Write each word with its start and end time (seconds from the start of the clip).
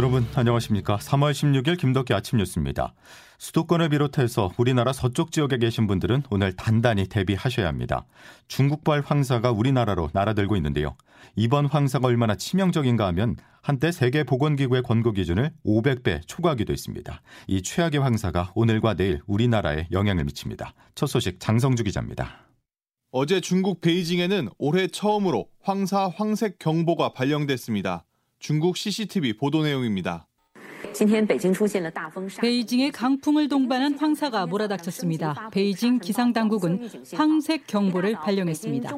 여러분 0.00 0.26
안녕하십니까? 0.34 0.96
3월 0.96 1.32
16일 1.32 1.78
김덕기 1.78 2.14
아침 2.14 2.38
뉴스입니다. 2.38 2.94
수도권을 3.36 3.90
비롯해서 3.90 4.50
우리나라 4.56 4.94
서쪽 4.94 5.30
지역에 5.30 5.58
계신 5.58 5.86
분들은 5.86 6.22
오늘 6.30 6.54
단단히 6.56 7.06
대비하셔야 7.06 7.66
합니다. 7.68 8.06
중국발 8.48 9.02
황사가 9.04 9.50
우리나라로 9.50 10.08
날아들고 10.14 10.56
있는데요. 10.56 10.96
이번 11.36 11.66
황사가 11.66 12.08
얼마나 12.08 12.34
치명적인가 12.34 13.06
하면 13.08 13.36
한때 13.60 13.92
세계보건기구의 13.92 14.84
권고 14.84 15.12
기준을 15.12 15.52
500배 15.66 16.26
초과하기도 16.26 16.72
했습니다. 16.72 17.20
이 17.46 17.60
최악의 17.60 18.00
황사가 18.00 18.52
오늘과 18.54 18.94
내일 18.94 19.20
우리나라에 19.26 19.88
영향을 19.92 20.24
미칩니다. 20.24 20.72
첫 20.94 21.08
소식 21.08 21.40
장성주 21.40 21.84
기자입니다. 21.84 22.46
어제 23.10 23.42
중국 23.42 23.82
베이징에는 23.82 24.48
올해 24.56 24.86
처음으로 24.86 25.48
황사 25.60 26.08
황색 26.16 26.58
경보가 26.58 27.12
발령됐습니다. 27.12 28.06
중국 28.40 28.76
CCTV 28.76 29.34
보도 29.34 29.62
내용입니다. 29.62 30.26
베이징에 32.40 32.90
강풍을 32.90 33.48
동반한 33.48 33.94
황사가 33.98 34.46
몰아닥쳤습니다. 34.46 35.50
베이징 35.50 36.00
기상당국은 36.00 36.88
황색 37.14 37.66
경보를 37.66 38.14
발령했습니다. 38.14 38.90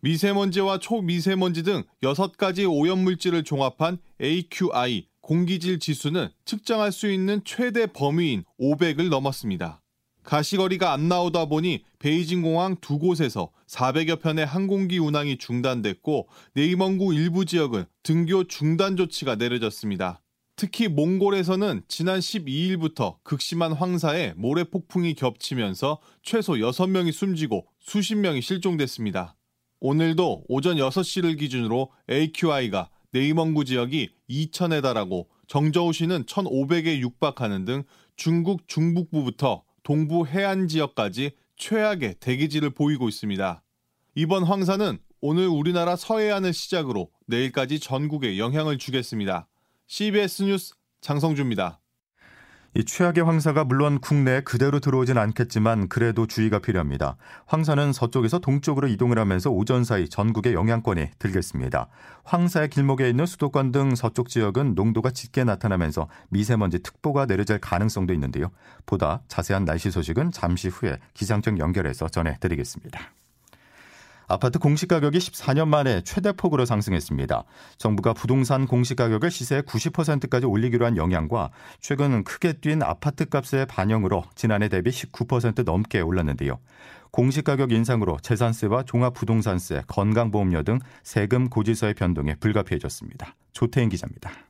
미세먼지와 0.00 0.78
초미세먼지 0.78 1.64
등 1.64 1.82
6가지 2.02 2.70
오염물질을 2.70 3.42
종합한 3.42 3.98
AQI 4.22 5.08
공기질 5.20 5.80
지수는 5.80 6.28
측정할 6.44 6.92
수 6.92 7.10
있는 7.10 7.42
최대 7.44 7.86
범위인 7.86 8.44
500을 8.60 9.08
넘었습니다. 9.08 9.82
가시거리가 10.26 10.92
안 10.92 11.08
나오다 11.08 11.46
보니 11.46 11.84
베이징 12.00 12.42
공항 12.42 12.76
두 12.80 12.98
곳에서 12.98 13.50
400여 13.68 14.20
편의 14.20 14.44
항공기 14.44 14.98
운항이 14.98 15.38
중단됐고 15.38 16.28
네이멍구 16.54 17.14
일부 17.14 17.44
지역은 17.44 17.86
등교 18.02 18.44
중단 18.44 18.96
조치가 18.96 19.36
내려졌습니다. 19.36 20.20
특히 20.56 20.88
몽골에서는 20.88 21.82
지난 21.86 22.18
12일부터 22.18 23.16
극심한 23.22 23.72
황사에 23.72 24.34
모래 24.36 24.64
폭풍이 24.64 25.14
겹치면서 25.14 26.00
최소 26.22 26.54
6명이 26.54 27.12
숨지고 27.12 27.66
수십 27.78 28.16
명이 28.16 28.42
실종됐습니다. 28.42 29.36
오늘도 29.80 30.44
오전 30.48 30.76
6시를 30.76 31.38
기준으로 31.38 31.92
AQI가 32.10 32.88
네이멍구 33.12 33.64
지역이 33.64 34.10
2,000에 34.28 34.82
달하고 34.82 35.28
정저우시는 35.46 36.24
1,500에 36.24 36.98
육박하는 37.00 37.64
등 37.64 37.84
중국 38.16 38.66
중북부부터 38.66 39.62
동부 39.86 40.26
해안 40.26 40.66
지역까지 40.66 41.30
최악의 41.56 42.16
대기질을 42.18 42.70
보이고 42.70 43.08
있습니다. 43.08 43.62
이번 44.16 44.42
황사는 44.42 44.98
오늘 45.20 45.46
우리나라 45.46 45.94
서해안을 45.94 46.52
시작으로 46.52 47.12
내일까지 47.26 47.78
전국에 47.78 48.36
영향을 48.36 48.78
주겠습니다. 48.78 49.46
CBS 49.86 50.42
뉴스 50.42 50.74
장성주입니다. 51.02 51.78
이 52.76 52.84
최악의 52.84 53.24
황사가 53.24 53.64
물론 53.64 53.98
국내에 54.00 54.42
그대로 54.42 54.80
들어오진 54.80 55.16
않겠지만 55.16 55.88
그래도 55.88 56.26
주의가 56.26 56.58
필요합니다. 56.58 57.16
황사는 57.46 57.94
서쪽에서 57.94 58.38
동쪽으로 58.38 58.86
이동을 58.88 59.18
하면서 59.18 59.48
오전 59.48 59.82
사이 59.82 60.10
전국에 60.10 60.52
영향권이 60.52 61.08
들겠습니다. 61.18 61.88
황사의 62.24 62.68
길목에 62.68 63.08
있는 63.08 63.24
수도권 63.24 63.72
등 63.72 63.94
서쪽 63.94 64.28
지역은 64.28 64.74
농도가 64.74 65.10
짙게 65.10 65.44
나타나면서 65.44 66.08
미세먼지 66.28 66.80
특보가 66.80 67.24
내려질 67.24 67.60
가능성도 67.60 68.12
있는데요. 68.12 68.50
보다 68.84 69.22
자세한 69.26 69.64
날씨 69.64 69.90
소식은 69.90 70.32
잠시 70.32 70.68
후에 70.68 70.98
기상청 71.14 71.58
연결해서 71.58 72.10
전해드리겠습니다. 72.10 73.00
아파트 74.28 74.58
공시가격이 74.58 75.18
14년 75.18 75.68
만에 75.68 76.02
최대폭으로 76.02 76.64
상승했습니다. 76.64 77.44
정부가 77.78 78.12
부동산 78.12 78.66
공시가격을 78.66 79.30
시세 79.30 79.60
90%까지 79.60 80.46
올리기로 80.46 80.84
한 80.84 80.96
영향과 80.96 81.50
최근 81.80 82.24
크게 82.24 82.54
뛴 82.54 82.82
아파트 82.82 83.26
값의 83.26 83.66
반영으로 83.66 84.24
지난해 84.34 84.68
대비 84.68 84.90
19% 84.90 85.64
넘게 85.64 86.00
올랐는데요. 86.00 86.58
공시가격 87.12 87.72
인상으로 87.72 88.18
재산세와 88.20 88.82
종합부동산세, 88.82 89.84
건강보험료 89.86 90.64
등 90.64 90.80
세금 91.02 91.48
고지서의 91.48 91.94
변동에 91.94 92.34
불가피해졌습니다. 92.34 93.34
조태인 93.52 93.88
기자입니다. 93.88 94.45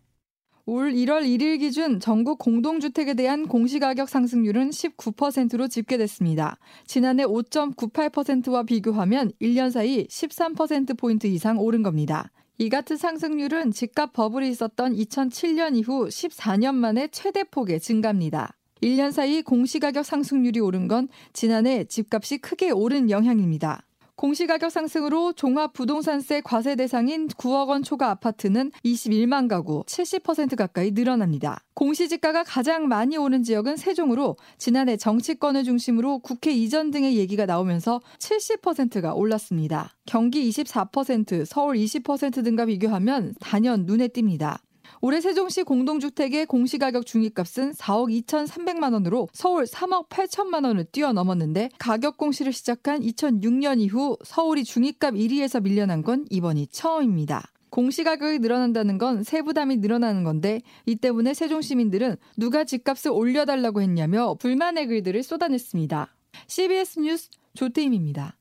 올 0.68 0.92
1월 0.92 1.22
1일 1.22 1.60
기준 1.60 2.00
전국 2.00 2.40
공동주택에 2.40 3.14
대한 3.14 3.46
공시가격 3.46 4.08
상승률은 4.08 4.70
19%로 4.70 5.68
집계됐습니다. 5.68 6.58
지난해 6.88 7.22
5.98%와 7.24 8.64
비교하면 8.64 9.30
1년 9.40 9.70
사이 9.70 10.08
13%포인트 10.08 11.28
이상 11.28 11.60
오른 11.60 11.84
겁니다. 11.84 12.32
이 12.58 12.68
같은 12.68 12.96
상승률은 12.96 13.70
집값 13.70 14.12
버블이 14.12 14.48
있었던 14.48 14.96
2007년 14.96 15.76
이후 15.76 16.08
14년 16.08 16.74
만에 16.74 17.06
최대 17.12 17.44
폭의 17.44 17.78
증가입니다. 17.78 18.56
1년 18.82 19.12
사이 19.12 19.42
공시가격 19.42 20.04
상승률이 20.04 20.58
오른 20.58 20.88
건 20.88 21.06
지난해 21.32 21.84
집값이 21.84 22.38
크게 22.38 22.72
오른 22.72 23.08
영향입니다. 23.08 23.85
공시가격 24.16 24.70
상승으로 24.70 25.34
종합부동산세 25.34 26.40
과세 26.40 26.74
대상인 26.74 27.28
9억 27.28 27.68
원 27.68 27.82
초과 27.82 28.10
아파트는 28.10 28.72
21만 28.82 29.46
가구, 29.46 29.84
70% 29.84 30.56
가까이 30.56 30.92
늘어납니다. 30.92 31.62
공시지가가 31.74 32.42
가장 32.44 32.88
많이 32.88 33.18
오른 33.18 33.42
지역은 33.42 33.76
세종으로 33.76 34.36
지난해 34.56 34.96
정치권을 34.96 35.64
중심으로 35.64 36.20
국회 36.20 36.50
이전 36.50 36.90
등의 36.90 37.16
얘기가 37.16 37.44
나오면서 37.44 38.00
70%가 38.18 39.12
올랐습니다. 39.12 39.94
경기 40.06 40.48
24%, 40.48 41.44
서울 41.44 41.76
20% 41.76 42.42
등과 42.42 42.64
비교하면 42.64 43.34
단연 43.38 43.84
눈에 43.84 44.08
띕니다. 44.08 44.60
올해 45.00 45.20
세종시 45.20 45.62
공동주택의 45.62 46.46
공시가격 46.46 47.06
중위값은 47.06 47.72
4억 47.72 48.26
2,300만 48.26 48.92
원으로 48.92 49.28
서울 49.32 49.64
3억 49.64 50.08
8천만 50.08 50.64
원을 50.64 50.84
뛰어넘었는데 50.84 51.70
가격 51.78 52.16
공시를 52.16 52.52
시작한 52.52 53.00
2006년 53.00 53.80
이후 53.80 54.16
서울이 54.24 54.64
중위값 54.64 55.14
1위에서 55.14 55.62
밀려난 55.62 56.02
건 56.02 56.26
이번이 56.30 56.68
처음입니다. 56.68 57.52
공시가격이 57.70 58.38
늘어난다는 58.38 58.96
건 58.96 59.22
세부담이 59.22 59.78
늘어나는 59.78 60.24
건데 60.24 60.62
이 60.86 60.96
때문에 60.96 61.34
세종 61.34 61.60
시민들은 61.60 62.16
누가 62.36 62.64
집값을 62.64 63.10
올려달라고 63.10 63.82
했냐며 63.82 64.34
불만의 64.34 64.86
글들을 64.86 65.22
쏟아냈습니다. 65.22 66.14
CBS 66.46 67.00
뉴스 67.00 67.28
조태임입니다. 67.54 68.36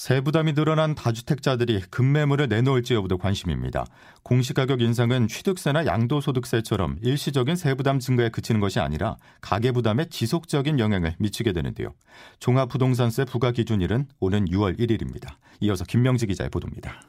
세부담이 0.00 0.54
늘어난 0.54 0.94
다주택자들이 0.94 1.82
급매물을 1.90 2.48
내놓을지 2.48 2.94
여부도 2.94 3.18
관심입니다. 3.18 3.84
공시가격 4.22 4.80
인상은 4.80 5.28
취득세나 5.28 5.84
양도소득세처럼 5.84 7.00
일시적인 7.02 7.54
세부담 7.54 7.98
증가에 7.98 8.30
그치는 8.30 8.60
것이 8.60 8.80
아니라 8.80 9.18
가계부담에 9.42 10.06
지속적인 10.08 10.78
영향을 10.78 11.16
미치게 11.18 11.52
되는데요. 11.52 11.92
종합부동산세 12.38 13.26
부과 13.26 13.52
기준일은 13.52 14.06
오는 14.20 14.46
6월 14.46 14.78
1일입니다. 14.78 15.34
이어서 15.60 15.84
김명지 15.84 16.26
기자의 16.28 16.48
보도입니다. 16.48 17.02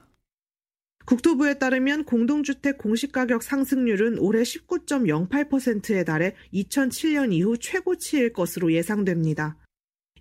국토부에 1.05 1.59
따르면 1.59 2.03
공동주택 2.03 2.77
공시가격 2.77 3.41
상승률은 3.41 4.19
올해 4.19 4.41
19.08%에 4.41 6.03
달해 6.03 6.35
2007년 6.53 7.31
이후 7.31 7.57
최고치일 7.57 8.33
것으로 8.33 8.73
예상됩니다. 8.73 9.60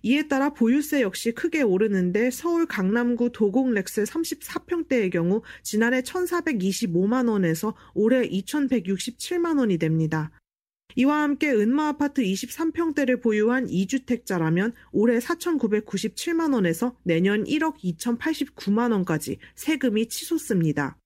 이에 0.03 0.27
따라 0.27 0.49
보유세 0.49 1.01
역시 1.01 1.31
크게 1.31 1.61
오르는데 1.61 2.31
서울 2.31 2.65
강남구 2.65 3.31
도곡렉스 3.31 4.03
34평대의 4.03 5.11
경우 5.11 5.43
지난해 5.61 6.01
1,425만 6.01 7.29
원에서 7.29 7.75
올해 7.93 8.27
2,167만 8.27 9.59
원이 9.59 9.77
됩니다. 9.77 10.31
이와 10.95 11.21
함께 11.21 11.51
은마 11.51 11.89
아파트 11.89 12.21
23평대를 12.21 13.21
보유한 13.21 13.67
2주택자라면 13.67 14.73
올해 14.91 15.19
4,997만 15.19 16.53
원에서 16.53 16.97
내년 17.03 17.45
1억 17.45 17.77
2,089만 17.77 18.91
원까지 18.91 19.37
세금이 19.55 20.09
치솟습니다. 20.09 20.97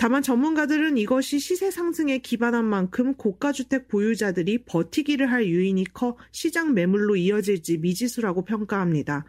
다만 0.00 0.22
전문가들은 0.22 0.96
이것이 0.96 1.38
시세 1.38 1.70
상승에 1.70 2.16
기반한 2.16 2.64
만큼 2.64 3.12
고가 3.12 3.52
주택 3.52 3.86
보유자들이 3.86 4.64
버티기를 4.64 5.30
할 5.30 5.46
유인이 5.46 5.84
커 5.92 6.16
시장 6.30 6.72
매물로 6.72 7.16
이어질지 7.16 7.76
미지수라고 7.76 8.46
평가합니다. 8.46 9.26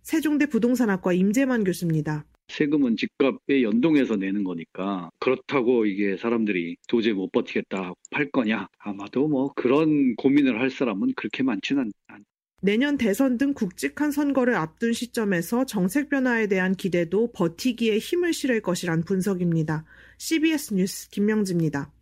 세종대 0.00 0.46
부동산학과 0.46 1.12
임재만 1.12 1.64
교수입니다. 1.64 2.24
세금은 2.48 2.96
집값에 2.96 3.62
연동해서 3.62 4.16
내는 4.16 4.44
거니까 4.44 5.10
그렇다고 5.18 5.84
이게 5.84 6.16
사람들이 6.16 6.78
도저히 6.88 7.12
못 7.12 7.30
버티겠다 7.30 7.92
팔 8.10 8.30
거냐 8.30 8.68
아마도 8.78 9.28
뭐 9.28 9.52
그런 9.54 10.16
고민을 10.16 10.58
할 10.58 10.70
사람은 10.70 11.12
그렇게 11.16 11.42
많지는 11.42 11.92
않. 12.06 12.24
내년 12.64 12.96
대선 12.96 13.36
등 13.36 13.52
굵직한 13.52 14.10
선거를 14.10 14.54
앞둔 14.54 14.94
시점에서 14.94 15.66
정책 15.66 16.08
변화에 16.08 16.46
대한 16.46 16.74
기대도 16.74 17.30
버티기에 17.32 17.98
힘을 17.98 18.32
실을 18.32 18.62
것이란 18.62 19.02
분석입니다. 19.02 19.84
CBS 20.16 20.72
뉴스 20.72 21.10
김명지입니다. 21.10 21.92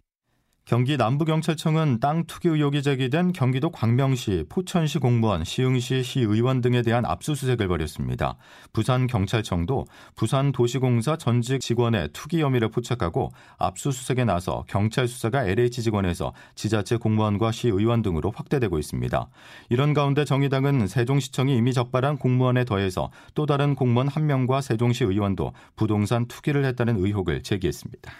경기 0.64 0.96
남부경찰청은 0.96 1.98
땅 1.98 2.24
투기 2.24 2.48
의혹이 2.48 2.84
제기된 2.84 3.32
경기도 3.32 3.70
광명시, 3.70 4.44
포천시 4.48 5.00
공무원, 5.00 5.42
시흥시 5.42 6.04
시의원 6.04 6.60
등에 6.60 6.82
대한 6.82 7.04
압수수색을 7.04 7.66
벌였습니다. 7.66 8.36
부산경찰청도 8.72 9.86
부산도시공사 10.14 11.16
전직 11.16 11.60
직원의 11.60 12.10
투기 12.12 12.40
혐의를 12.40 12.68
포착하고 12.68 13.32
압수수색에 13.58 14.24
나서 14.24 14.64
경찰 14.68 15.08
수사가 15.08 15.44
LH 15.44 15.82
직원에서 15.82 16.32
지자체 16.54 16.96
공무원과 16.96 17.50
시의원 17.50 18.02
등으로 18.02 18.32
확대되고 18.34 18.78
있습니다. 18.78 19.28
이런 19.68 19.94
가운데 19.94 20.24
정의당은 20.24 20.86
세종시청이 20.86 21.56
이미 21.56 21.72
적발한 21.72 22.18
공무원에 22.18 22.64
더해서 22.64 23.10
또 23.34 23.46
다른 23.46 23.74
공무원 23.74 24.06
한 24.06 24.26
명과 24.26 24.60
세종시 24.60 25.04
의원도 25.04 25.52
부동산 25.74 26.26
투기를 26.26 26.64
했다는 26.64 27.04
의혹을 27.04 27.42
제기했습니다. 27.42 28.12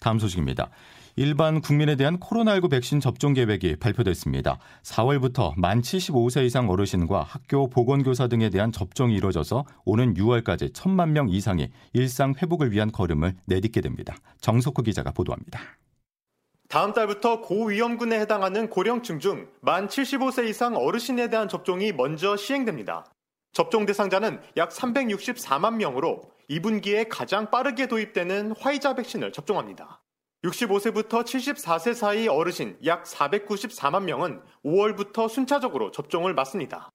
다음 0.00 0.18
소식입니다. 0.18 0.70
일반 1.16 1.60
국민에 1.60 1.96
대한 1.96 2.20
코로나19 2.20 2.70
백신 2.70 3.00
접종 3.00 3.32
계획이 3.34 3.76
발표됐습니다. 3.76 4.58
4월부터 4.84 5.52
만 5.58 5.80
75세 5.82 6.44
이상 6.46 6.70
어르신과 6.70 7.22
학교 7.22 7.68
보건교사 7.68 8.28
등에 8.28 8.50
대한 8.50 8.70
접종이 8.70 9.16
이루어져서 9.16 9.64
오는 9.84 10.14
6월까지 10.14 10.72
1천만 10.72 11.08
명 11.10 11.28
이상이 11.28 11.70
일상 11.92 12.34
회복을 12.40 12.70
위한 12.70 12.92
걸음을 12.92 13.34
내딛게 13.46 13.80
됩니다. 13.80 14.16
정석호 14.40 14.82
기자가 14.82 15.10
보도합니다. 15.10 15.60
다음 16.68 16.92
달부터 16.92 17.40
고위험군에 17.40 18.20
해당하는 18.20 18.68
고령층 18.68 19.18
중 19.18 19.48
만 19.60 19.88
75세 19.88 20.48
이상 20.48 20.76
어르신에 20.76 21.30
대한 21.30 21.48
접종이 21.48 21.92
먼저 21.92 22.36
시행됩니다. 22.36 23.06
접종 23.52 23.86
대상자는 23.86 24.40
약 24.58 24.70
364만 24.70 25.76
명으로 25.76 26.20
2분기에 26.50 27.06
가장 27.08 27.50
빠르게 27.50 27.86
도입되는 27.86 28.54
화이자 28.58 28.94
백신을 28.94 29.32
접종합니다. 29.32 30.02
65세부터 30.44 31.24
74세 31.24 31.94
사이 31.94 32.28
어르신 32.28 32.78
약 32.84 33.04
494만 33.04 34.04
명은 34.04 34.40
5월부터 34.64 35.28
순차적으로 35.28 35.90
접종을 35.90 36.32
맞습니다. 36.32 36.90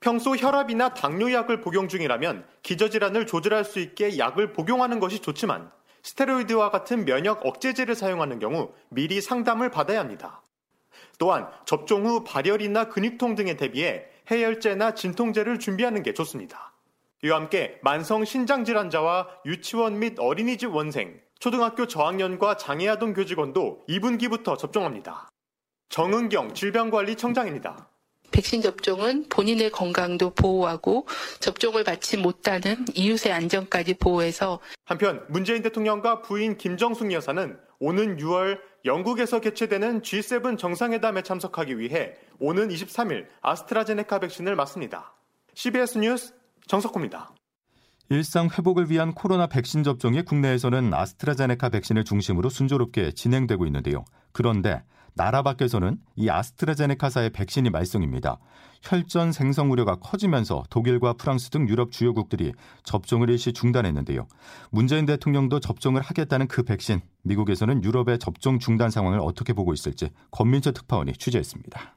평소 0.00 0.36
혈압이나 0.36 0.94
당뇨약을 0.94 1.60
복용 1.62 1.88
중이라면 1.88 2.46
기저질환을 2.62 3.26
조절할 3.26 3.64
수 3.64 3.80
있게 3.80 4.18
약을 4.18 4.52
복용하는 4.52 5.00
것이 5.00 5.20
좋지만 5.20 5.70
스테로이드와 6.04 6.70
같은 6.70 7.04
면역 7.04 7.44
억제제를 7.44 7.96
사용하는 7.96 8.38
경우 8.38 8.72
미리 8.88 9.20
상담을 9.20 9.70
받아야 9.70 9.98
합니다. 9.98 10.42
또한 11.18 11.48
접종 11.64 12.06
후 12.06 12.22
발열이나 12.22 12.88
근육통 12.88 13.34
등에 13.34 13.56
대비해 13.56 14.04
해열제나 14.30 14.94
진통제를 14.94 15.58
준비하는 15.58 16.02
게 16.04 16.14
좋습니다. 16.14 16.75
이와 17.26 17.38
함께 17.38 17.78
만성 17.82 18.24
신장질 18.24 18.78
환자와 18.78 19.26
유치원 19.46 19.98
및 19.98 20.14
어린이집 20.18 20.72
원생, 20.72 21.20
초등학교 21.40 21.88
저학년과 21.88 22.56
장애아동 22.56 23.14
교직원도 23.14 23.84
2분기부터 23.88 24.56
접종합니다. 24.56 25.28
정은경 25.88 26.54
질병관리청장입니다. 26.54 27.90
백신 28.30 28.62
접종은 28.62 29.26
본인의 29.28 29.70
건강도 29.70 30.30
보호하고 30.30 31.06
접종을 31.40 31.82
받지 31.82 32.16
못하는 32.16 32.84
이웃의 32.94 33.32
안전까지 33.32 33.94
보호해서 33.94 34.60
한편 34.84 35.24
문재인 35.28 35.62
대통령과 35.62 36.22
부인 36.22 36.56
김정숙 36.56 37.12
여사는 37.12 37.58
오는 37.80 38.16
6월 38.18 38.60
영국에서 38.84 39.40
개최되는 39.40 40.02
G7 40.02 40.58
정상회담에 40.58 41.22
참석하기 41.22 41.78
위해 41.78 42.14
오는 42.38 42.68
23일 42.68 43.26
아스트라제네카 43.40 44.20
백신을 44.20 44.54
맞습니다. 44.54 45.14
CBS 45.54 45.98
뉴스 45.98 46.35
정석호입니다. 46.66 47.30
일상 48.08 48.48
회복을 48.48 48.90
위한 48.90 49.12
코로나 49.12 49.46
백신 49.48 49.82
접종이 49.82 50.22
국내에서는 50.22 50.94
아스트라제네카 50.94 51.70
백신을 51.70 52.04
중심으로 52.04 52.48
순조롭게 52.48 53.12
진행되고 53.12 53.66
있는데요. 53.66 54.04
그런데 54.32 54.82
나라 55.14 55.42
밖에서는 55.42 55.98
이 56.14 56.28
아스트라제네카사의 56.28 57.30
백신이 57.30 57.70
말썽입니다. 57.70 58.38
혈전 58.82 59.32
생성 59.32 59.72
우려가 59.72 59.96
커지면서 59.96 60.64
독일과 60.68 61.14
프랑스 61.14 61.50
등 61.50 61.68
유럽 61.68 61.90
주요국들이 61.90 62.52
접종을 62.84 63.30
일시 63.30 63.52
중단했는데요. 63.52 64.28
문재인 64.70 65.06
대통령도 65.06 65.60
접종을 65.60 66.02
하겠다는 66.02 66.48
그 66.48 66.62
백신, 66.62 67.00
미국에서는 67.22 67.82
유럽의 67.82 68.18
접종 68.18 68.58
중단 68.58 68.90
상황을 68.90 69.18
어떻게 69.20 69.54
보고 69.54 69.72
있을지 69.72 70.10
권민철 70.30 70.74
특파원이 70.74 71.14
취재했습니다. 71.14 71.96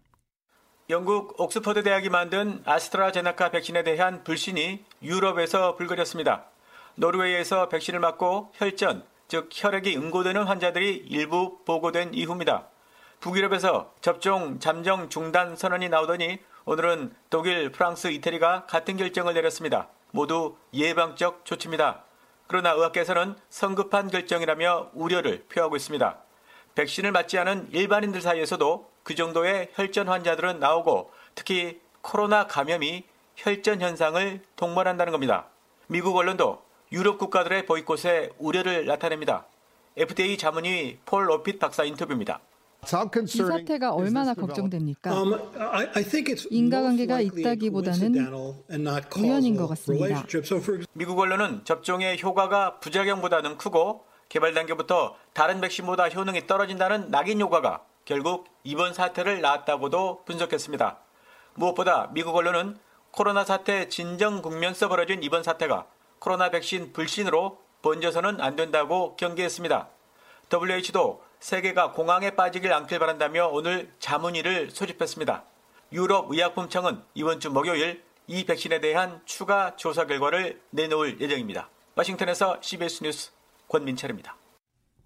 영국 0.89 1.39
옥스퍼드 1.39 1.83
대학이 1.83 2.09
만든 2.09 2.63
아스트라제네카 2.65 3.51
백신에 3.51 3.83
대한 3.83 4.23
불신이 4.23 4.83
유럽에서 5.03 5.75
불거렸습니다. 5.75 6.45
노르웨이에서 6.95 7.69
백신을 7.69 7.99
맞고 7.99 8.53
혈전, 8.55 9.03
즉 9.27 9.49
혈액이 9.53 9.95
응고되는 9.95 10.45
환자들이 10.45 11.05
일부 11.07 11.59
보고된 11.63 12.15
이후입니다. 12.15 12.69
북유럽에서 13.19 13.93
접종 14.01 14.59
잠정 14.59 15.09
중단 15.09 15.55
선언이 15.55 15.89
나오더니 15.89 16.39
오늘은 16.65 17.13
독일, 17.29 17.71
프랑스, 17.71 18.07
이태리가 18.07 18.65
같은 18.65 18.97
결정을 18.97 19.35
내렸습니다. 19.35 19.89
모두 20.09 20.55
예방적 20.73 21.45
조치입니다. 21.45 22.03
그러나 22.47 22.71
의학계에서는 22.71 23.35
성급한 23.49 24.09
결정이라며 24.09 24.89
우려를 24.93 25.45
표하고 25.49 25.75
있습니다. 25.75 26.17
백신을 26.73 27.11
맞지 27.11 27.37
않은 27.37 27.69
일반인들 27.73 28.21
사이에서도 28.21 28.88
그 29.09 29.15
정도의 29.15 29.69
혈전 29.73 30.07
환자들은 30.07 30.59
나오고 30.59 31.09
특히 31.33 31.79
코로나 32.01 32.45
감염이 32.45 33.05
혈전 33.37 33.81
현상을 33.81 34.39
동반한다는 34.55 35.11
겁니다. 35.11 35.47
미국 35.87 36.15
언론도 36.15 36.61
유럽 36.91 37.17
국가들의 37.17 37.65
보이콧에 37.65 38.29
우려를 38.37 38.85
나타냅니다. 38.85 39.47
FDA 39.97 40.37
자문위 40.37 40.99
폴 41.07 41.31
오핏 41.31 41.57
박사 41.57 41.85
인터뷰입니다. 41.85 42.39
이 42.83 43.27
사태가 43.27 43.93
얼마나 43.95 44.35
걱정됩니까? 44.35 45.11
인과관계가 46.51 47.21
있다기보다는 47.21 48.13
우연인 49.17 49.55
것 49.57 49.67
같습니다. 49.69 50.23
미국 50.93 51.17
언론은 51.17 51.61
접종의 51.63 52.21
효과가 52.21 52.77
부작용보다는 52.77 53.57
크고 53.57 54.05
개발 54.29 54.53
단계부터 54.53 55.15
다른 55.33 55.59
백신보다 55.61 56.09
효능이 56.09 56.45
떨어진다는 56.45 57.09
낙인 57.09 57.41
효과가 57.41 57.88
결국 58.09 58.47
이번 58.63 58.95
사태를 58.95 59.39
낳았다고도 59.39 60.23
분석했습니다. 60.25 60.97
무엇보다 61.53 62.09
미국 62.11 62.35
언론은 62.35 62.75
코로나 63.11 63.45
사태 63.45 63.87
진정 63.87 64.41
국면서 64.41 64.89
벌어진 64.89 65.21
이번 65.21 65.43
사태가 65.43 65.85
코로나 66.17 66.49
백신 66.49 66.91
불신으로 66.91 67.61
번져서는 67.83 68.41
안 68.41 68.55
된다고 68.55 69.15
경계했습니다. 69.15 69.89
WH도 70.51 71.21
세계가 71.39 71.91
공황에 71.91 72.31
빠지길 72.31 72.73
않길 72.73 72.97
바란다며 72.97 73.47
오늘 73.49 73.93
자문위를 73.99 74.71
소집했습니다. 74.71 75.43
유럽 75.91 76.31
의약품청은 76.31 77.03
이번 77.13 77.39
주 77.39 77.51
목요일 77.51 78.03
이 78.25 78.43
백신에 78.43 78.81
대한 78.81 79.21
추가 79.25 79.75
조사 79.75 80.07
결과를 80.07 80.59
내놓을 80.71 81.21
예정입니다. 81.21 81.69
워싱턴에서 81.93 82.57
CBS 82.61 83.03
뉴스 83.03 83.31
권민철입니다. 83.67 84.35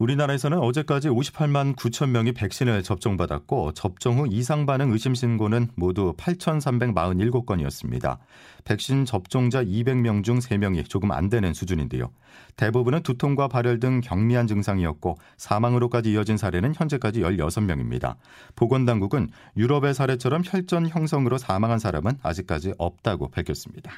우리나라에서는 0.04 0.60
어제까지 0.60 1.08
58만 1.08 1.78
9천 1.78 2.10
명이 2.10 2.34
백신을 2.34 2.84
접종받았고 2.84 3.72
접종 3.72 4.20
후 4.20 4.28
이상 4.30 4.66
반응 4.66 4.92
의심 4.92 5.16
신고는 5.16 5.70
모두 5.76 6.14
8,347건이었습니다. 6.18 8.18
백신 8.66 9.06
접종자 9.06 9.64
200명 9.64 10.26
중 10.26 10.40
3명이 10.40 10.90
조금 10.90 11.12
안 11.12 11.30
되는 11.30 11.54
수준인데요. 11.54 12.12
대부분은 12.58 13.04
두통과 13.04 13.48
발열 13.48 13.80
등 13.80 14.02
경미한 14.02 14.48
증상이었고 14.48 15.16
사망으로까지 15.38 16.12
이어진 16.12 16.36
사례는 16.36 16.74
현재까지 16.76 17.22
16명입니다. 17.22 18.18
보건당국은 18.56 19.30
유럽의 19.56 19.94
사례처럼 19.94 20.42
혈전 20.46 20.90
형성으로 20.90 21.38
사망한 21.38 21.80
사람은 21.80 22.18
아직까지 22.22 22.74
없다고 22.78 23.30
밝혔습니다. 23.30 23.94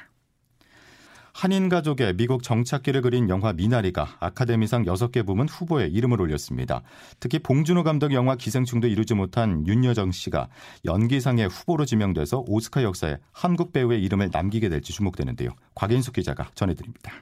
한인 1.36 1.68
가족의 1.68 2.16
미국 2.16 2.42
정착기를 2.42 3.02
그린 3.02 3.28
영화 3.28 3.52
미나리가 3.52 4.16
아카데미상 4.20 4.84
6개 4.84 5.26
부문 5.26 5.46
후보에 5.46 5.86
이름을 5.86 6.18
올렸습니다. 6.18 6.80
특히 7.20 7.38
봉준호 7.38 7.82
감독 7.82 8.14
영화 8.14 8.36
기생충도 8.36 8.88
이루지 8.88 9.12
못한 9.12 9.66
윤여정 9.66 10.12
씨가 10.12 10.48
연기상의 10.86 11.48
후보로 11.48 11.84
지명돼서 11.84 12.42
오스카 12.48 12.82
역사에 12.84 13.18
한국 13.32 13.74
배우의 13.74 14.02
이름을 14.02 14.30
남기게 14.32 14.70
될지 14.70 14.94
주목되는데요. 14.94 15.50
곽인숙 15.74 16.14
기자가 16.14 16.48
전해드립니다. 16.54 17.12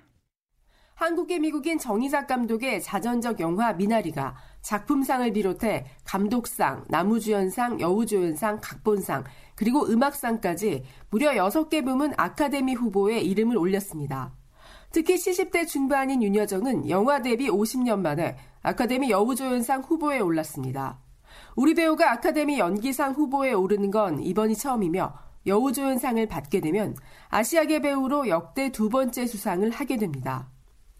한국계 0.94 1.40
미국인 1.40 1.76
정희작 1.76 2.28
감독의 2.28 2.82
자전적 2.82 3.40
영화 3.40 3.72
미나리가 3.72 4.36
작품상을 4.64 5.30
비롯해 5.32 5.84
감독상, 6.04 6.84
나무주연상, 6.88 7.80
여우조연상, 7.80 8.58
각본상, 8.62 9.24
그리고 9.54 9.86
음악상까지 9.86 10.84
무려 11.10 11.32
6개 11.32 11.84
부문 11.84 12.14
아카데미 12.16 12.74
후보에 12.74 13.20
이름을 13.20 13.56
올렸습니다. 13.56 14.32
특히 14.90 15.16
70대 15.16 15.68
중반인 15.68 16.22
윤여정은 16.22 16.88
영화 16.88 17.20
데뷔 17.20 17.48
50년 17.48 18.00
만에 18.00 18.36
아카데미 18.62 19.10
여우조연상 19.10 19.82
후보에 19.82 20.20
올랐습니다. 20.20 20.98
우리 21.56 21.74
배우가 21.74 22.12
아카데미 22.12 22.58
연기상 22.58 23.12
후보에 23.12 23.52
오르는 23.52 23.90
건 23.90 24.22
이번이 24.22 24.56
처음이며 24.56 25.14
여우조연상을 25.46 26.26
받게 26.26 26.60
되면 26.60 26.96
아시아계 27.28 27.82
배우로 27.82 28.28
역대 28.28 28.72
두 28.72 28.88
번째 28.88 29.26
수상을 29.26 29.68
하게 29.70 29.98
됩니다. 29.98 30.48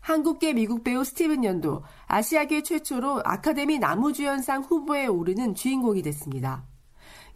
한국계 0.05 0.53
미국 0.53 0.85
배우 0.85 1.03
스티븐 1.03 1.45
연도 1.45 1.83
아시아계 2.09 2.63
최초로 2.63 3.23
아카데미 3.25 3.79
나무주연상 3.79 4.61
후보에 4.61 5.07
오르는 5.07 5.55
주인공이 5.55 6.03
됐습니다. 6.03 6.63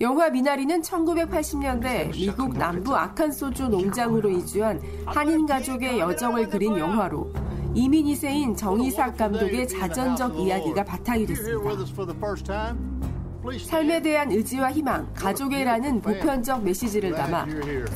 영화 0.03 0.29
미나리는 0.29 0.83
1980년대 0.83 2.11
미국 2.13 2.59
남부 2.59 2.95
아칸소주 2.95 3.69
농장으로 3.69 4.29
이주한 4.29 4.83
한인 5.07 5.47
가족의 5.47 5.99
여정을 5.99 6.51
그린 6.51 6.77
영화로 6.77 7.33
이민 7.75 8.05
2세인 8.05 8.55
정의삭 8.55 9.17
감독의 9.17 9.67
자전적 9.67 10.39
이야기가 10.39 10.85
바탕이 10.85 11.25
됐습니다. 11.25 11.71
삶에 13.67 14.03
대한 14.03 14.31
의지와 14.31 14.73
희망, 14.73 15.11
가족애라는 15.15 16.03
보편적 16.03 16.65
메시지를 16.65 17.13
담아 17.13 17.47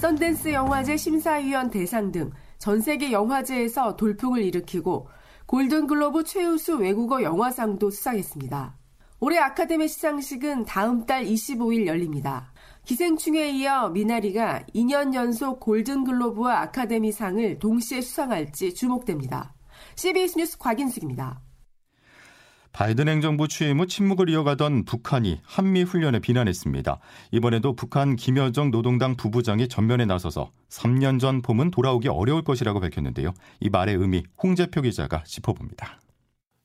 썬댄스 0.00 0.54
영화제 0.54 0.96
심사위원 0.96 1.68
대상 1.68 2.10
등 2.10 2.30
전 2.62 2.80
세계 2.80 3.10
영화제에서 3.10 3.96
돌풍을 3.96 4.40
일으키고 4.44 5.08
골든글로브 5.46 6.22
최우수 6.22 6.76
외국어 6.76 7.24
영화상도 7.24 7.90
수상했습니다. 7.90 8.78
올해 9.18 9.38
아카데미 9.38 9.88
시상식은 9.88 10.64
다음 10.64 11.04
달 11.04 11.24
25일 11.24 11.88
열립니다. 11.88 12.52
기생충에 12.84 13.50
이어 13.50 13.88
미나리가 13.88 14.62
2년 14.76 15.12
연속 15.12 15.58
골든글로브와 15.58 16.60
아카데미상을 16.60 17.58
동시에 17.58 18.00
수상할지 18.00 18.72
주목됩니다. 18.72 19.54
CBS 19.96 20.38
뉴스 20.38 20.56
곽인숙입니다. 20.56 21.40
바이든 22.72 23.06
행정부 23.06 23.48
취임 23.48 23.80
후 23.80 23.86
침묵을 23.86 24.30
이어가던 24.30 24.86
북한이 24.86 25.40
한미 25.44 25.82
훈련에 25.82 26.20
비난했습니다. 26.20 26.98
이번에도 27.30 27.76
북한 27.76 28.16
김여정 28.16 28.70
노동당 28.70 29.14
부부장이 29.14 29.68
전면에 29.68 30.06
나서서 30.06 30.50
3년 30.70 31.20
전 31.20 31.42
봄은 31.42 31.70
돌아오기 31.70 32.08
어려울 32.08 32.42
것이라고 32.42 32.80
밝혔는데요. 32.80 33.34
이 33.60 33.68
말의 33.68 33.96
의미 33.96 34.22
홍재표 34.42 34.82
기자가 34.82 35.22
짚어봅니다. 35.24 36.00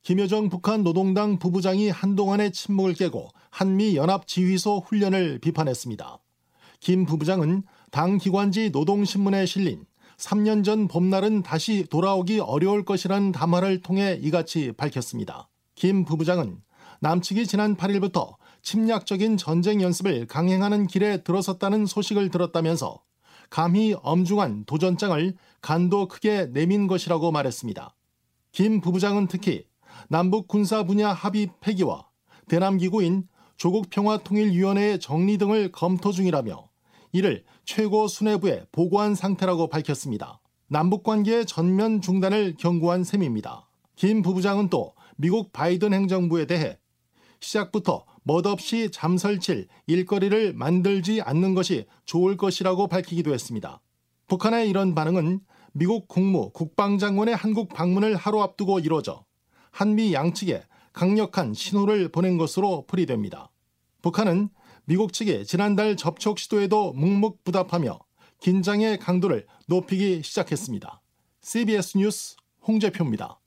김여정 0.03 0.47
북한 0.47 0.83
노동당 0.83 1.37
부부장이 1.37 1.89
한동안의 1.89 2.53
침묵을 2.53 2.93
깨고 2.93 3.27
한미 3.49 3.97
연합 3.97 4.25
지휘소 4.27 4.79
훈련을 4.87 5.39
비판했습니다. 5.39 6.19
김 6.79 7.05
부부장은 7.05 7.63
당 7.91 8.17
기관지 8.17 8.69
노동신문에 8.69 9.45
실린 9.45 9.83
3년 10.17 10.63
전 10.63 10.87
봄날은 10.87 11.43
다시 11.43 11.85
돌아오기 11.89 12.39
어려울 12.39 12.85
것이라는 12.85 13.33
담화를 13.33 13.81
통해 13.81 14.17
이같이 14.21 14.71
밝혔습니다. 14.71 15.49
김 15.77 16.05
부부장은 16.05 16.59
남측이 17.01 17.45
지난 17.45 17.77
8일부터 17.77 18.35
침략적인 18.63 19.37
전쟁 19.37 19.79
연습을 19.79 20.25
강행하는 20.25 20.87
길에 20.87 21.21
들어섰다는 21.21 21.85
소식을 21.85 22.31
들었다면서 22.31 22.99
감히 23.51 23.95
엄중한 24.01 24.65
도전장을 24.65 25.35
간도 25.61 26.07
크게 26.07 26.47
내민 26.47 26.87
것이라고 26.87 27.31
말했습니다. 27.31 27.95
김 28.51 28.81
부부장은 28.81 29.27
특히 29.27 29.67
남북 30.09 30.47
군사 30.47 30.83
분야 30.83 31.13
합의 31.13 31.51
폐기와 31.61 32.07
대남 32.47 32.77
기구인 32.77 33.27
조국 33.55 33.91
평화통일위원회의 33.91 34.99
정리 34.99 35.37
등을 35.37 35.71
검토 35.71 36.11
중이라며 36.11 36.67
이를 37.11 37.45
최고 37.65 38.07
수뇌부에 38.07 38.65
보고한 38.71 39.13
상태라고 39.13 39.69
밝혔습니다. 39.69 40.41
남북 40.69 41.03
관계의 41.03 41.45
전면 41.45 42.01
중단을 42.01 42.55
경고한 42.57 43.03
셈입니다. 43.03 43.67
김 43.95 44.23
부부장은 44.23 44.69
또 44.69 44.96
미국 45.17 45.51
바이든 45.51 45.93
행정부에 45.93 46.45
대해 46.45 46.77
시작부터 47.39 48.05
멋없이 48.23 48.89
잠설칠 48.91 49.67
일거리를 49.87 50.53
만들지 50.53 51.21
않는 51.21 51.55
것이 51.55 51.85
좋을 52.05 52.37
것이라고 52.37 52.87
밝히기도 52.87 53.33
했습니다. 53.33 53.81
북한의 54.27 54.69
이런 54.69 54.95
반응은 54.95 55.39
미국 55.73 56.07
국무 56.07 56.51
국방장관의 56.51 57.35
한국 57.35 57.69
방문을 57.69 58.15
하루 58.15 58.41
앞두고 58.41 58.79
이뤄져 58.79 59.23
한미 59.71 60.13
양측에 60.13 60.63
강력한 60.93 61.53
신호를 61.53 62.09
보낸 62.09 62.37
것으로 62.37 62.85
풀이됩니다. 62.87 63.51
북한은 64.01 64.49
미국 64.85 65.13
측의 65.13 65.45
지난달 65.45 65.95
접촉 65.95 66.39
시도에도 66.39 66.93
묵묵부답하며 66.93 67.99
긴장의 68.39 68.99
강도를 68.99 69.45
높이기 69.67 70.21
시작했습니다. 70.23 71.01
CBS 71.41 71.97
뉴스 71.97 72.35
홍재표입니다. 72.67 73.39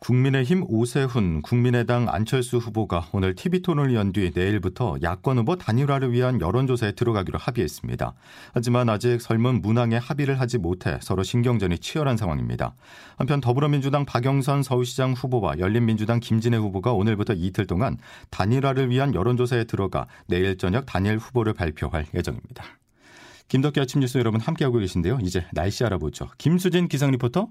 국민의힘 0.00 0.64
오세훈, 0.68 1.42
국민의당 1.42 2.08
안철수 2.08 2.58
후보가 2.58 3.08
오늘 3.12 3.34
TV토론을 3.34 3.94
연 3.94 4.12
뒤 4.12 4.30
내일부터 4.32 4.96
야권 5.02 5.38
후보 5.38 5.56
단일화를 5.56 6.12
위한 6.12 6.40
여론조사에 6.40 6.92
들어가기로 6.92 7.38
합의했습니다. 7.38 8.14
하지만 8.54 8.88
아직 8.88 9.20
설문 9.20 9.60
문항에 9.60 9.96
합의를 9.96 10.40
하지 10.40 10.58
못해 10.58 10.98
서로 11.02 11.22
신경전이 11.24 11.80
치열한 11.80 12.16
상황입니다. 12.16 12.74
한편 13.16 13.40
더불어민주당 13.40 14.06
박영선 14.06 14.62
서울시장 14.62 15.14
후보와 15.14 15.58
열린민주당 15.58 16.20
김진애 16.20 16.56
후보가 16.56 16.92
오늘부터 16.92 17.34
이틀 17.34 17.66
동안 17.66 17.98
단일화를 18.30 18.90
위한 18.90 19.14
여론조사에 19.14 19.64
들어가 19.64 20.06
내일 20.26 20.56
저녁 20.56 20.86
단일 20.86 21.18
후보를 21.18 21.54
발표할 21.54 22.06
예정입니다. 22.14 22.64
김덕기 23.48 23.80
아침 23.80 24.00
뉴스 24.00 24.16
여러분 24.18 24.40
함께하고 24.40 24.78
계신데요. 24.78 25.18
이제 25.22 25.44
날씨 25.52 25.84
알아보죠. 25.84 26.28
김수진 26.38 26.86
기상 26.86 27.10
리포터. 27.10 27.48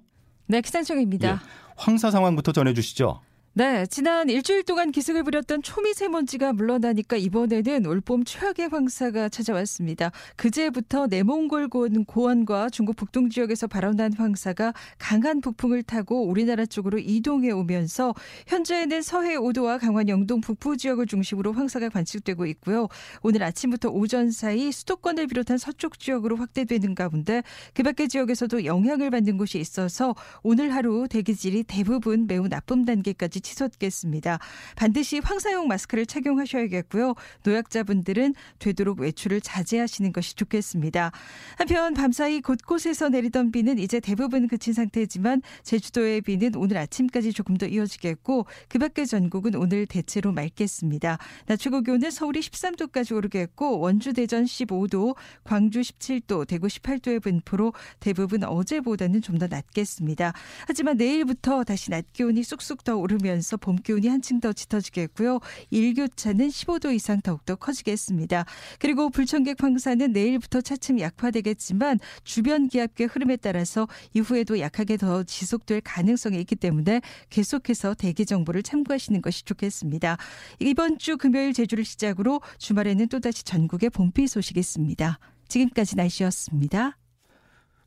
네, 0.48 0.62
기상청입니다. 0.62 1.30
예, 1.30 1.38
황사 1.76 2.12
상황부터 2.12 2.52
전해주시죠. 2.52 3.22
네, 3.58 3.88
지난 3.88 4.30
일주일 4.30 4.62
동안 4.62 4.92
기승을 4.92 5.24
부렸던 5.24 5.64
초미세먼지가 5.64 6.54
물러나니까 6.54 7.18
이번에는 7.18 7.88
올봄 7.88 8.24
최악의 8.24 8.68
황사가 8.70 9.30
찾아왔습니다. 9.30 10.12
그제부터 10.36 11.08
내몽골 11.08 11.68
고원과 12.06 12.70
중국 12.70 12.98
북동 12.98 13.32
지역에서 13.32 13.66
발원한 13.66 14.14
황사가 14.14 14.76
강한 15.00 15.42
북풍을 15.42 15.82
타고 15.82 16.28
우리나라 16.28 16.68
쪽으로 16.68 17.00
이동해 17.00 17.50
오면서 17.50 18.14
현재는 18.46 19.02
서해 19.02 19.36
5도와 19.38 19.80
강원 19.80 20.08
영동 20.08 20.40
북부 20.40 20.78
지역을 20.78 21.08
중심으로 21.08 21.52
황사가 21.54 21.90
관측되고 21.90 22.46
있고요. 22.46 22.88
오늘 23.24 23.42
아침부터 23.42 23.90
오전 23.90 24.30
사이 24.30 24.72
수도권을 24.72 25.26
비롯한 25.26 25.58
서쪽 25.58 25.98
지역으로 25.98 26.36
확대되는 26.36 26.94
가운데 26.94 27.42
그 27.74 27.82
밖의 27.82 28.08
지역에서도 28.08 28.66
영향을 28.66 29.10
받는 29.10 29.40
곳이 29.40 29.58
있어서 29.58 30.14
오늘 30.44 30.76
하루 30.76 31.08
대기질이 31.10 31.64
대부분 31.64 32.28
매우 32.28 32.48
나쁨 32.48 32.86
단계까지 32.86 33.47
치솟겠습니다. 33.48 34.40
반드시 34.76 35.20
황사용 35.20 35.68
마스크를 35.68 36.06
착용하셔야겠고요. 36.06 37.16
노약자분들은 37.44 38.36
되도록 38.60 39.00
외출을 39.00 39.42
자제하시는 39.42 40.12
것이 40.12 40.36
좋겠습니다. 40.36 41.12
한편 41.58 41.94
밤사이 41.94 42.42
곳곳에서 42.42 43.10
내리던 43.10 43.52
비는 43.52 43.80
이제 43.80 44.00
대부분 44.00 44.48
그친 44.48 44.74
상태지만 44.74 45.42
제주도의 45.64 46.22
비는 46.22 46.56
오늘 46.56 46.78
아침까지 46.78 47.32
조금 47.32 47.56
더 47.58 47.66
이어지겠고 47.66 48.46
그 48.68 48.80
밖의 48.80 49.08
전국은 49.08 49.56
오늘 49.56 49.86
대체로 49.86 50.34
맑겠습니다. 50.34 51.18
낮 51.46 51.58
최고 51.58 51.82
기온은 51.82 52.12
서울이 52.12 52.42
13도까지 52.42 53.16
오르겠고 53.16 53.80
원주 53.80 54.14
대전 54.14 54.44
15도, 54.44 55.16
광주 55.44 55.80
17도, 55.80 56.46
대구 56.48 56.68
18도의 56.68 57.22
분포로 57.24 57.74
대부분 58.00 58.44
어제보다는 58.44 59.22
좀 59.22 59.38
더 59.38 59.48
낮겠습니다. 59.48 60.34
하지만 60.68 60.98
내일부터 60.98 61.64
다시 61.64 61.92
낮 61.92 62.12
기온이 62.14 62.44
쑥쑥 62.44 62.84
더 62.84 62.96
오르면 62.98 63.27
오면서 63.28 63.58
봄 63.58 63.76
기온이 63.76 64.08
한층 64.08 64.40
더 64.40 64.54
짙어지겠고요. 64.54 65.40
일교차는 65.70 66.48
15도 66.48 66.94
이상 66.94 67.22
더욱더 67.22 67.56
커지겠습니다. 67.56 68.46
그리고 68.80 69.10
불청객 69.10 69.62
황사는 69.62 70.12
내일부터 70.12 70.62
차츰 70.62 71.00
약화되겠지만 71.00 72.00
주변 72.24 72.70
기압계 72.70 73.06
흐름에 73.06 73.36
따라서 73.36 73.88
이후에도 74.14 74.60
약하게 74.60 74.98
더 74.98 75.24
지속될 75.24 75.82
가능성이 75.82 76.40
있기 76.42 76.56
때문에 76.56 77.02
계속해서 77.30 77.94
대기 77.94 78.26
정보를 78.26 78.64
참고하시는 78.64 79.22
것이 79.22 79.44
좋겠습니다. 79.44 80.18
이번 80.60 80.98
주 80.98 81.18
금요일 81.18 81.54
제주를 81.54 81.86
시작으로 81.86 82.42
주말에는 82.58 83.08
또다시 83.10 83.44
전국에 83.44 83.90
봄비 83.90 84.28
소식이 84.28 84.60
있습니다. 84.60 85.20
지금까지 85.48 85.96
날씨였습니다. 85.96 86.98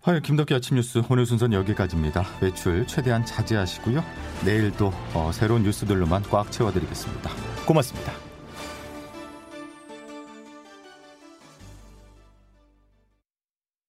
화요일 0.03 0.23
김덕기 0.23 0.55
아침 0.55 0.77
뉴스 0.77 1.03
오늘 1.11 1.27
순서는 1.27 1.59
여기까지입니다. 1.59 2.25
외출 2.41 2.87
최대한 2.87 3.25
자제하시고요. 3.25 4.03
내일 4.47 4.71
또 4.79 4.93
어, 5.13 5.31
새로운 5.33 5.63
뉴스들로만 5.63 6.23
꽉 6.31 6.51
채워드리겠습니다. 6.51 7.31
고맙습니다. 7.67 8.30